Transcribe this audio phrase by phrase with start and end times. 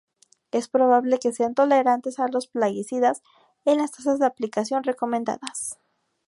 [0.49, 3.21] Es probable que sean tolerantes a los plaguicidas
[3.65, 5.77] en las tasas de aplicación recomendadas.